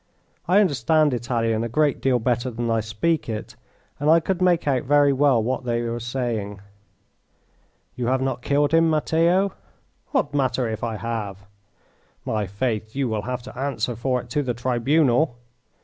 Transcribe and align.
I 0.47 0.59
understand 0.61 1.13
Italian 1.13 1.63
a 1.63 1.69
great 1.69 2.01
deal 2.01 2.17
better 2.17 2.49
than 2.49 2.71
I 2.71 2.79
speak 2.79 3.29
it, 3.29 3.55
and 3.99 4.09
I 4.09 4.19
could 4.19 4.41
make 4.41 4.67
out 4.67 4.81
very 4.85 5.13
well 5.13 5.43
what 5.43 5.63
they 5.63 5.83
were 5.83 5.99
saying. 5.99 6.59
"You 7.93 8.07
have 8.07 8.19
not 8.19 8.41
killed 8.41 8.71
him, 8.71 8.89
Matteo?" 8.89 9.53
"What 10.07 10.33
matter 10.33 10.67
if 10.67 10.83
I 10.83 10.95
have?" 10.97 11.45
"My 12.25 12.47
faith, 12.47 12.95
you 12.95 13.09
will 13.09 13.21
have 13.29 13.43
to 13.43 13.55
answer 13.55 13.95
for 13.95 14.19
it 14.19 14.31
to 14.31 14.41
the 14.41 14.55
tribunal." 14.55 15.37